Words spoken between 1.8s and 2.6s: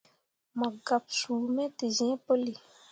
zĩĩ puli.